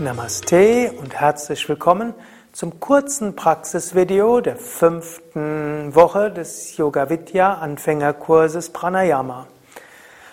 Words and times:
Namaste 0.00 0.92
und 0.96 1.14
herzlich 1.14 1.68
willkommen 1.68 2.14
zum 2.52 2.80
kurzen 2.80 3.36
Praxisvideo 3.36 4.40
der 4.40 4.56
fünften 4.56 5.94
Woche 5.94 6.30
des 6.30 6.78
Yoga 6.78 7.10
Vidya 7.10 7.58
Anfängerkurses 7.58 8.70
Pranayama. 8.70 9.46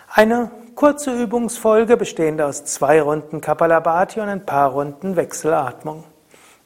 Eine 0.08 0.52
kurze 0.74 1.12
Übungsfolge 1.12 1.98
bestehend 1.98 2.42
aus 2.42 2.64
zwei 2.64 3.02
Runden 3.02 3.42
Kapalabhati 3.42 4.22
und 4.22 4.30
ein 4.30 4.46
paar 4.46 4.72
Runden 4.72 5.18
Wechselatmung. 5.18 6.06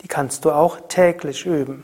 Die 0.03 0.07
kannst 0.07 0.45
du 0.45 0.51
auch 0.51 0.77
täglich 0.87 1.47
üben. 1.47 1.83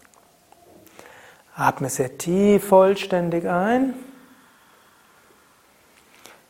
Atme 1.54 1.88
sehr 1.88 2.18
tief 2.18 2.66
vollständig 2.66 3.48
ein. 3.48 3.94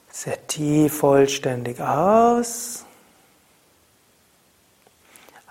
Sehr 0.09 0.47
tief 0.47 0.97
vollständig 0.97 1.81
aus. 1.81 2.85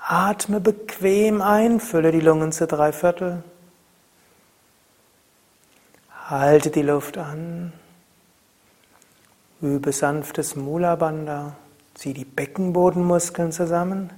Atme 0.08 0.60
bequem 0.60 1.42
ein, 1.42 1.80
fülle 1.80 2.12
die 2.12 2.20
Lungen 2.20 2.52
zu 2.52 2.68
drei 2.68 2.92
Viertel. 2.92 3.44
Halte 6.28 6.72
die 6.72 6.82
Luft 6.82 7.20
an. 7.20 7.72
Übe 9.62 9.92
sanftes 9.92 10.56
Mula 10.56 10.96
Bandha. 10.96 11.56
Zieh 11.94 12.14
die 12.14 12.26
Beckenbodenmuskeln 12.26 13.52
zusammen. 13.52 14.12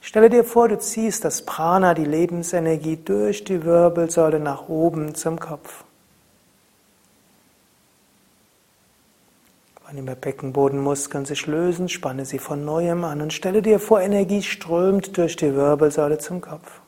Stelle 0.00 0.30
dir 0.30 0.42
vor, 0.42 0.68
du 0.68 0.80
ziehst 0.80 1.24
das 1.24 1.46
Prana, 1.46 1.94
die 1.94 2.04
Lebensenergie, 2.04 2.96
durch 2.96 3.44
die 3.44 3.64
Wirbelsäule 3.64 4.40
nach 4.40 4.68
oben 4.68 5.14
zum 5.14 5.38
Kopf. 5.38 5.84
Wann 9.86 9.98
immer 9.98 10.16
Beckenbodenmuskeln 10.16 11.24
sich 11.24 11.46
lösen, 11.46 11.88
spanne 11.88 12.24
sie 12.26 12.40
von 12.40 12.64
neuem 12.64 13.04
an 13.04 13.20
und 13.22 13.32
stelle 13.32 13.62
dir 13.62 13.78
vor, 13.78 14.00
Energie 14.00 14.42
strömt 14.42 15.16
durch 15.16 15.36
die 15.36 15.54
Wirbelsäule 15.54 16.18
zum 16.18 16.40
Kopf. 16.40 16.81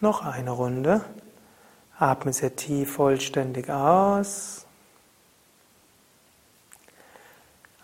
Noch 0.00 0.24
eine 0.24 0.50
Runde. 0.50 1.04
Atme 1.98 2.32
sehr 2.32 2.56
tief 2.56 2.94
vollständig 2.94 3.68
aus. 3.68 4.64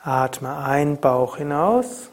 Atme 0.03 0.57
ein, 0.57 0.99
Bauch 0.99 1.37
hinaus. 1.37 2.09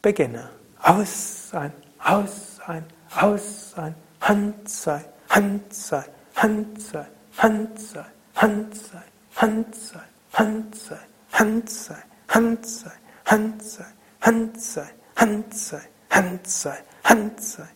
Beginne. 0.00 0.48
Aus 0.80 1.50
sein, 1.50 1.72
aus 1.98 2.56
sein, 2.56 2.86
aus 3.14 3.72
sein. 3.72 3.94
Hand 4.22 4.68
sei, 4.68 5.04
Hand 5.28 5.74
sei, 5.74 6.04
Hand 6.36 6.80
sei, 6.80 7.06
Hand 7.36 7.78
sei, 7.78 8.06
Hand 8.34 8.68
sei, 8.68 9.02
Hand 9.34 9.74
sei, 9.74 10.00
Hand 10.32 10.64
sei, 10.74 10.98
Hand 11.32 11.68
sei, 11.68 11.96
Hand 12.32 12.64
sei, 12.64 12.92
Hand 13.26 13.60
sei, 13.60 13.84
Hand 14.24 14.62
sei, 14.62 14.88
Hand 15.16 15.54
sei, 15.54 15.80
Hand 16.10 16.48
sei, 16.48 16.78
Hand 17.04 17.40
sei. 17.40 17.75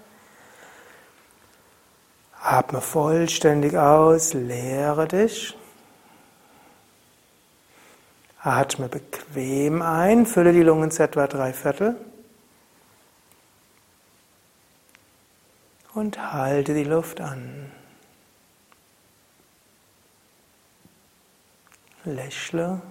Atme 2.43 2.81
vollständig 2.81 3.77
aus, 3.77 4.33
leere 4.33 5.07
dich. 5.07 5.55
Atme 8.41 8.87
bequem 8.89 9.83
ein, 9.83 10.25
fülle 10.25 10.51
die 10.51 10.63
Lungen 10.63 10.89
zu 10.89 11.03
etwa 11.03 11.27
drei 11.27 11.53
Viertel. 11.53 11.95
Und 15.93 16.33
halte 16.33 16.73
die 16.73 16.83
Luft 16.83 17.21
an. 17.21 17.71
Lächle 22.05 22.81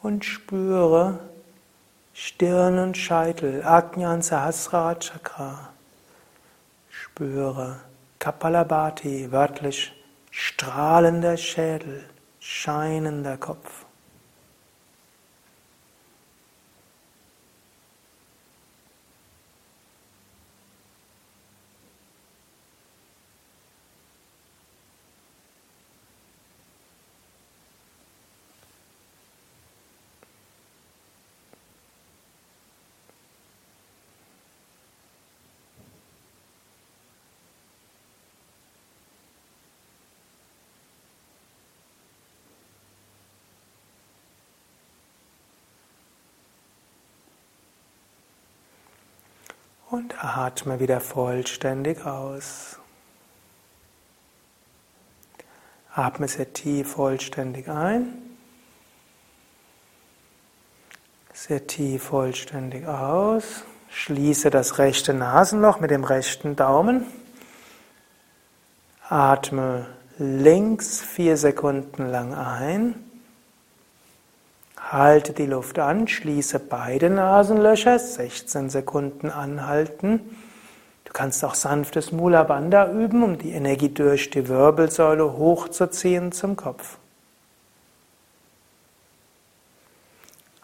und 0.00 0.24
spüre 0.24 1.18
Stirn 2.14 2.78
und 2.78 2.96
Scheitel, 2.96 3.64
Ajnan 3.64 4.22
Sahasrara 4.22 4.94
Chakra. 4.94 5.70
Spüre 6.88 7.80
Kapalabhati, 8.22 9.32
wörtlich 9.32 9.92
strahlender 10.30 11.36
Schädel, 11.36 12.04
scheinender 12.38 13.36
Kopf. 13.36 13.84
Und 49.92 50.24
atme 50.24 50.80
wieder 50.80 51.00
vollständig 51.00 52.06
aus. 52.06 52.78
Atme 55.94 56.28
sehr 56.28 56.50
tief 56.54 56.92
vollständig 56.92 57.68
ein. 57.68 58.06
Sehr 61.34 61.66
tief 61.66 62.04
vollständig 62.04 62.86
aus. 62.86 63.64
Schließe 63.90 64.48
das 64.48 64.78
rechte 64.78 65.12
Nasenloch 65.12 65.78
mit 65.78 65.90
dem 65.90 66.04
rechten 66.04 66.56
Daumen. 66.56 67.04
Atme 69.10 69.88
links 70.16 71.02
vier 71.02 71.36
Sekunden 71.36 72.06
lang 72.08 72.32
ein. 72.32 73.11
Halte 74.92 75.32
die 75.32 75.46
Luft 75.46 75.78
an, 75.78 76.06
schließe 76.06 76.58
beide 76.58 77.08
Nasenlöcher, 77.08 77.98
16 77.98 78.68
Sekunden 78.68 79.30
anhalten. 79.30 80.20
Du 81.06 81.14
kannst 81.14 81.42
auch 81.46 81.54
sanftes 81.54 82.12
Mula 82.12 82.42
Bandha 82.42 82.92
üben, 82.92 83.22
um 83.22 83.38
die 83.38 83.52
Energie 83.52 83.88
durch 83.88 84.28
die 84.28 84.48
Wirbelsäule 84.48 85.32
hochzuziehen 85.38 86.30
zum 86.30 86.56
Kopf. 86.56 86.98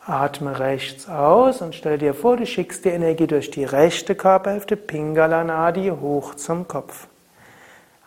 Atme 0.05 0.59
rechts 0.59 1.09
aus 1.09 1.63
und 1.63 1.75
stell 1.75 1.97
dir 1.97 2.13
vor, 2.13 2.37
du 2.37 2.45
schickst 2.45 2.85
die 2.85 2.91
Energie 2.91 3.27
durch 3.27 3.51
die 3.51 3.65
rechte 3.65 4.15
Körperhälfte 4.15 4.77
Pingala 4.77 5.43
Nadi 5.43 5.89
hoch 5.89 6.35
zum 6.35 6.69
Kopf. 6.69 7.07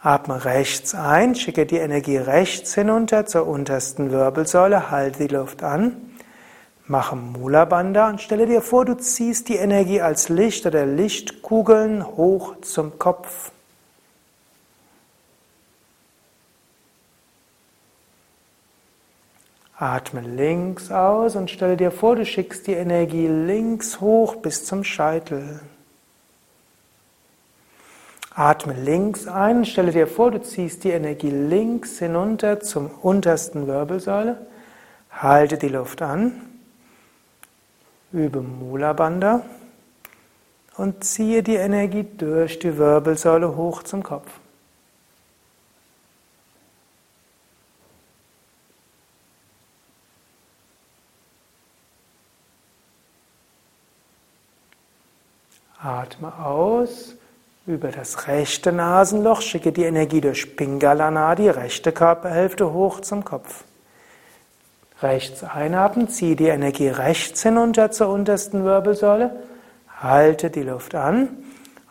Atme 0.04 0.46
rechts 0.46 0.94
ein, 0.94 1.34
schicke 1.34 1.66
die 1.66 1.78
Energie 1.78 2.18
rechts 2.18 2.76
hinunter 2.76 3.26
zur 3.26 3.48
untersten 3.48 4.12
Wirbelsäule, 4.12 4.92
halte 4.92 5.28
die 5.28 5.34
Luft 5.34 5.64
an. 5.64 6.11
Mache 6.92 7.16
Mula 7.16 7.64
Bandha 7.64 8.10
und 8.10 8.20
stelle 8.20 8.46
dir 8.46 8.62
vor, 8.62 8.84
du 8.84 8.98
ziehst 8.98 9.48
die 9.48 9.56
Energie 9.56 10.02
als 10.02 10.28
Licht 10.28 10.66
oder 10.66 10.86
Lichtkugeln 10.86 12.06
hoch 12.06 12.58
zum 12.60 13.00
Kopf. 13.00 13.54
Atme 19.78 20.20
links 20.20 20.92
aus 20.92 21.38
und 21.38 21.50
stelle 21.50 21.78
dir 21.78 21.92
vor, 21.92 22.18
du 22.18 22.26
schickst 22.26 22.68
die 22.68 22.74
Energie 22.74 23.28
links 23.28 24.02
hoch 24.02 24.36
bis 24.36 24.66
zum 24.66 24.84
Scheitel. 24.84 25.62
Atme 28.36 28.74
links 28.74 29.30
ein, 29.30 29.64
stelle 29.64 29.94
dir 29.94 30.08
vor, 30.08 30.32
du 30.32 30.42
ziehst 30.42 30.84
die 30.84 30.92
Energie 30.92 31.30
links 31.30 32.00
hinunter 32.00 32.60
zum 32.60 32.92
untersten 33.02 33.66
Wirbelsäule. 33.68 34.46
Halte 35.10 35.58
die 35.58 35.70
Luft 35.70 36.02
an. 36.02 36.51
Übe 38.14 38.42
Mula 38.42 38.92
Bandha 38.92 39.42
und 40.76 41.04
ziehe 41.04 41.44
die 41.44 41.56
Energie 41.56 42.06
durch 42.18 42.60
die 42.60 42.78
Wirbelsäule 42.78 43.56
hoch 43.56 43.84
zum 43.84 44.04
Kopf. 44.04 44.30
Atme 55.80 56.38
aus 56.38 57.16
über 57.66 57.92
das 57.92 58.28
rechte 58.28 58.72
Nasenloch, 58.72 59.42
schicke 59.42 59.72
die 59.72 59.84
Energie 59.84 60.22
durch 60.22 60.56
Pingala 60.56 61.36
die 61.36 61.50
rechte 61.50 61.92
Körperhälfte, 61.92 62.74
hoch 62.74 63.00
zum 63.00 63.24
Kopf. 63.24 63.64
Rechts 65.02 65.44
einatmen, 65.44 66.10
ziehe 66.10 66.36
die 66.36 66.48
Energie 66.48 66.88
rechts 66.88 67.42
hinunter 67.42 67.92
zur 67.92 68.10
untersten 68.10 68.64
Wirbelsäule, 68.64 69.32
halte 70.00 70.52
die 70.52 70.62
Luft 70.62 70.94
an 70.94 71.30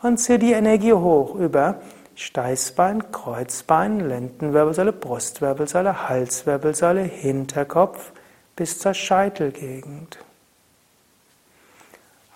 und 0.03 0.19
ziehe 0.19 0.39
die 0.39 0.53
Energie 0.53 0.93
hoch 0.93 1.35
über 1.35 1.81
Steißbein, 2.15 3.11
Kreuzbein, 3.11 4.01
Lendenwirbelsäule, 4.01 4.93
Brustwirbelsäule, 4.93 6.09
Halswirbelsäule, 6.09 7.01
Hinterkopf 7.01 8.13
bis 8.55 8.79
zur 8.79 8.95
Scheitelgegend. 8.95 10.19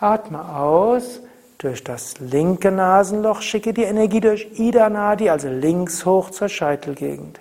Atme 0.01 0.57
aus 0.57 1.21
durch 1.59 1.85
das 1.85 2.19
linke 2.19 2.73
Nasenloch 2.73 3.43
schicke 3.43 3.73
die 3.73 3.85
Energie 3.85 4.21
durch 4.21 4.59
Ida 4.59 4.89
Nadi, 4.91 5.31
also 5.31 5.49
links 5.49 6.05
hoch 6.05 6.31
zur 6.31 6.49
Scheitelgegend. 6.49 7.41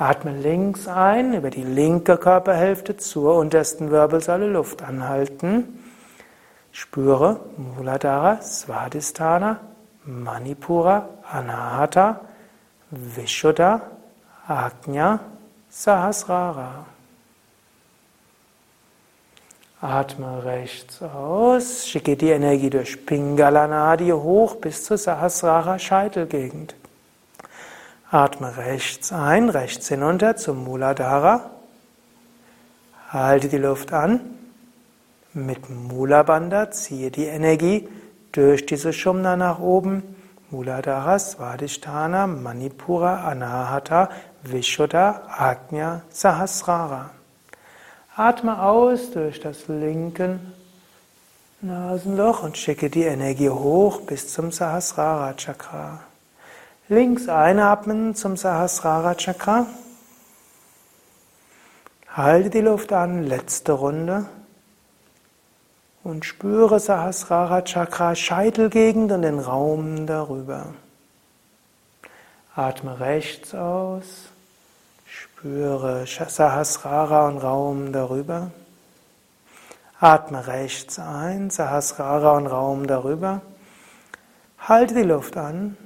Atme 0.00 0.32
links 0.32 0.88
ein, 0.88 1.34
über 1.34 1.50
die 1.50 1.62
linke 1.62 2.16
Körperhälfte 2.16 2.96
zur 2.96 3.36
untersten 3.36 3.90
Wirbelsäule 3.90 4.46
Luft 4.46 4.82
anhalten. 4.82 5.78
Spüre 6.72 7.40
Muladhara, 7.58 8.40
Svadhisthana, 8.40 9.60
Manipura, 10.06 11.06
Anahata, 11.30 12.20
Vishuddha, 12.90 13.82
Ajna, 14.48 15.20
Sahasrara. 15.68 16.86
Atme 19.82 20.44
rechts 20.46 21.02
aus, 21.02 21.86
schicke 21.86 22.16
die 22.16 22.30
Energie 22.30 22.70
durch 22.70 23.04
Pingala 23.04 23.66
Nadi 23.66 24.08
hoch 24.08 24.56
bis 24.56 24.82
zur 24.82 24.96
Sahasrara 24.96 25.78
Scheitelgegend. 25.78 26.74
Atme 28.12 28.56
rechts 28.56 29.12
ein, 29.12 29.48
rechts 29.50 29.86
hinunter 29.86 30.34
zum 30.36 30.64
Muladhara. 30.64 31.48
Halte 33.08 33.48
die 33.48 33.58
Luft 33.58 33.92
an. 33.92 34.20
Mit 35.32 35.70
Mula 35.70 36.24
Bandha 36.24 36.72
ziehe 36.72 37.12
die 37.12 37.26
Energie 37.26 37.88
durch 38.32 38.66
diese 38.66 38.92
Shumna 38.92 39.36
nach 39.36 39.60
oben. 39.60 40.02
Muladhara, 40.50 41.20
Svadhisthana, 41.20 42.26
Manipura, 42.26 43.28
Anahata, 43.28 44.10
Vishuddha, 44.42 45.22
Ajna, 45.38 46.02
Sahasrara. 46.10 47.10
Atme 48.16 48.60
aus 48.60 49.12
durch 49.12 49.38
das 49.38 49.68
linke 49.68 50.40
Nasenloch 51.60 52.42
und 52.42 52.58
schicke 52.58 52.90
die 52.90 53.04
Energie 53.04 53.50
hoch 53.50 54.00
bis 54.00 54.32
zum 54.32 54.50
Sahasrara 54.50 55.34
Chakra. 55.34 56.00
Links 56.90 57.28
einatmen 57.28 58.16
zum 58.16 58.36
Sahasrara 58.36 59.14
Chakra. 59.14 59.66
Halte 62.08 62.50
die 62.50 62.62
Luft 62.62 62.92
an, 62.92 63.22
letzte 63.22 63.70
Runde. 63.70 64.26
Und 66.02 66.24
spüre 66.24 66.80
Sahasrara 66.80 67.62
Chakra, 67.62 68.16
Scheitelgegend 68.16 69.12
und 69.12 69.22
den 69.22 69.38
Raum 69.38 70.08
darüber. 70.08 70.74
Atme 72.56 72.98
rechts 72.98 73.54
aus. 73.54 74.24
Spüre 75.06 76.06
Sahasrara 76.08 77.28
und 77.28 77.38
Raum 77.38 77.92
darüber. 77.92 78.50
Atme 80.00 80.44
rechts 80.48 80.98
ein, 80.98 81.50
Sahasrara 81.50 82.36
und 82.36 82.48
Raum 82.48 82.88
darüber. 82.88 83.42
Halte 84.58 84.94
die 84.94 85.04
Luft 85.04 85.36
an. 85.36 85.76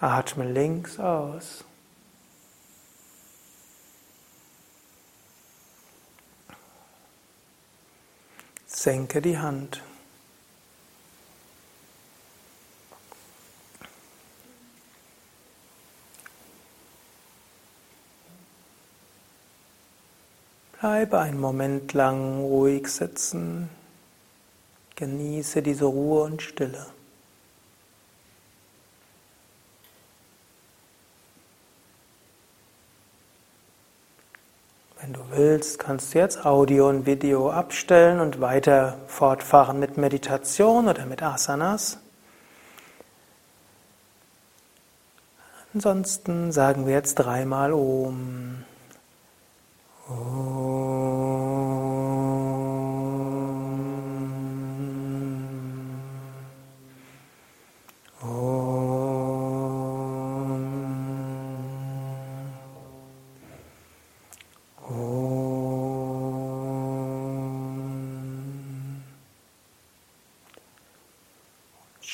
Atme 0.00 0.44
links 0.44 1.00
aus. 1.00 1.64
Senke 8.66 9.20
die 9.20 9.38
Hand. 9.38 9.82
Bleibe 20.78 21.18
einen 21.18 21.40
Moment 21.40 21.92
lang 21.92 22.40
ruhig 22.40 22.86
sitzen. 22.86 23.68
Genieße 24.94 25.60
diese 25.60 25.86
Ruhe 25.86 26.22
und 26.22 26.40
Stille. 26.40 26.86
Wenn 35.00 35.12
du 35.12 35.20
willst, 35.30 35.78
kannst 35.78 36.12
du 36.12 36.18
jetzt 36.18 36.44
Audio 36.44 36.88
und 36.88 37.06
Video 37.06 37.50
abstellen 37.50 38.18
und 38.18 38.40
weiter 38.40 38.98
fortfahren 39.06 39.78
mit 39.78 39.96
Meditation 39.96 40.88
oder 40.88 41.06
mit 41.06 41.22
Asanas. 41.22 41.98
Ansonsten 45.72 46.50
sagen 46.50 46.86
wir 46.86 46.94
jetzt 46.94 47.14
dreimal 47.14 47.72
Om. 47.72 48.64
Om. 50.08 50.37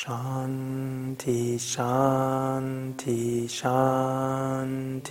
Shanti, 0.07 1.59
Shanti, 1.59 3.49
Shanti. 3.49 5.11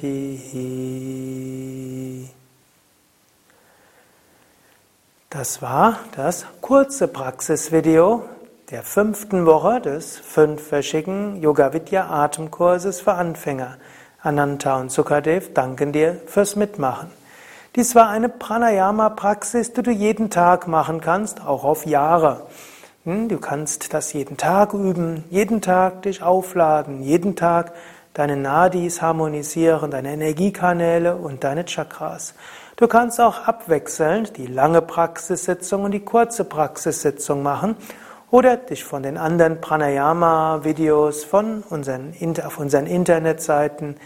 Das 5.32 5.64
war 5.64 5.98
das 6.16 6.46
kurze 6.62 7.08
Praxisvideo 7.08 8.22
der 8.70 8.84
fünften 8.84 9.48
Woche 9.48 9.82
des 9.82 10.20
fünfwöchigen 10.20 11.42
Yoga 11.42 11.74
Vidya 11.74 12.12
Atemkurses 12.12 13.02
für 13.02 13.14
Anfänger. 13.14 13.78
Ananta 14.22 14.80
und 14.80 14.92
Sukadev 14.92 15.56
danken 15.56 15.92
dir 15.92 16.22
fürs 16.28 16.56
Mitmachen. 16.56 17.10
Dies 17.76 17.96
war 17.96 18.10
eine 18.10 18.30
Pranayama-Praxis, 18.30 19.74
die 19.74 19.82
du 19.82 19.90
jeden 19.90 20.30
Tag 20.30 20.68
machen 20.68 21.02
kannst, 21.02 21.44
auch 21.44 21.64
auf 21.64 21.88
Jahre. 21.88 22.46
Hm, 23.06 23.28
du 23.28 23.38
kannst 23.38 23.94
das 23.94 24.14
jeden 24.14 24.38
Tag 24.38 24.74
üben, 24.74 25.26
jeden 25.30 25.60
Tag 25.60 26.04
dich 26.04 26.24
aufladen, 26.24 27.04
jeden 27.04 27.36
Tag 27.36 27.74
deine 28.14 28.38
Nadis 28.38 29.02
harmonisieren, 29.02 29.92
deine 29.92 30.14
Energiekanäle 30.14 31.18
und 31.18 31.44
deine 31.44 31.66
Chakras. 31.66 32.34
Du 32.78 32.88
kannst 32.88 33.20
auch 33.20 33.46
abwechselnd 33.46 34.38
die 34.38 34.48
lange 34.48 34.82
Praxissitzung 34.82 35.84
und 35.84 35.92
die 35.92 36.00
kurze 36.00 36.46
Praxissitzung 36.46 37.44
machen 37.44 37.76
oder 38.32 38.56
dich 38.56 38.86
von 38.86 39.04
den 39.04 39.18
anderen 39.18 39.60
Pranayama-Videos 39.60 41.26
von 41.26 41.62
unseren, 41.70 42.14
auf 42.46 42.58
unseren 42.58 42.88
Internetseiten 42.88 43.98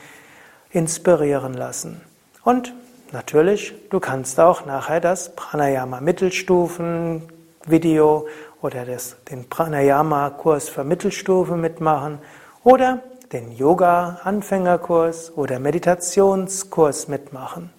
inspirieren 0.72 1.54
lassen. 1.54 2.02
Und 2.44 2.74
natürlich, 3.12 3.76
du 3.92 4.00
kannst 4.00 4.40
auch 4.40 4.66
nachher 4.66 5.02
das 5.02 5.36
Pranayama 5.36 6.02
Mittelstufen-Video 6.02 8.26
oder 8.62 8.86
das, 8.86 9.18
den 9.30 9.50
Pranayama-Kurs 9.50 10.70
für 10.70 10.84
Mittelstufe 10.84 11.56
mitmachen 11.56 12.20
oder 12.64 13.04
den 13.32 13.52
Yoga-Anfängerkurs 13.52 15.34
oder 15.36 15.60
Meditationskurs 15.60 17.08
mitmachen. 17.08 17.72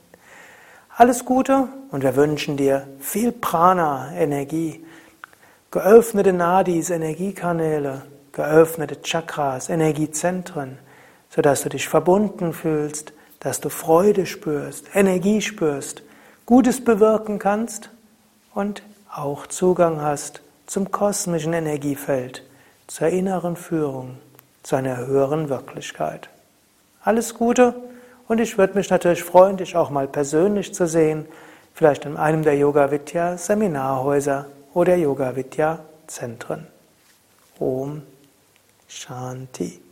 Alles 0.96 1.24
Gute 1.24 1.68
und 1.90 2.02
wir 2.02 2.16
wünschen 2.16 2.56
dir 2.56 2.86
viel 3.00 3.32
Prana-Energie, 3.32 4.84
geöffnete 5.70 6.32
Nadis, 6.32 6.90
Energiekanäle, 6.90 8.02
geöffnete 8.32 9.00
Chakras, 9.02 9.68
Energiezentren, 9.68 10.78
sodass 11.30 11.62
du 11.62 11.68
dich 11.68 11.88
verbunden 11.88 12.52
fühlst, 12.52 13.12
dass 13.40 13.60
du 13.60 13.68
Freude 13.68 14.26
spürst, 14.26 14.86
Energie 14.94 15.40
spürst, 15.40 16.02
Gutes 16.46 16.82
bewirken 16.82 17.38
kannst 17.38 17.90
und 18.54 18.82
auch 19.10 19.46
Zugang 19.46 20.00
hast 20.00 20.42
zum 20.68 20.90
kosmischen 20.90 21.54
Energiefeld, 21.54 22.44
zur 22.86 23.08
inneren 23.08 23.56
Führung, 23.56 24.18
zu 24.62 24.76
einer 24.76 24.98
höheren 24.98 25.48
Wirklichkeit. 25.48 26.28
Alles 27.02 27.34
Gute 27.34 27.74
und 28.28 28.38
ich 28.38 28.58
würde 28.58 28.74
mich 28.74 28.90
natürlich 28.90 29.24
freuen, 29.24 29.56
dich 29.56 29.74
auch 29.76 29.88
mal 29.88 30.06
persönlich 30.06 30.74
zu 30.74 30.86
sehen, 30.86 31.24
vielleicht 31.72 32.04
in 32.04 32.18
einem 32.18 32.42
der 32.42 32.56
Yoga 32.56 32.90
Vidya 32.90 33.38
Seminarhäuser 33.38 34.46
oder 34.74 34.94
Yoga 34.94 35.34
Vidya 35.34 35.80
Zentren. 36.06 36.66
Om 37.58 38.02
Shanti. 38.86 39.87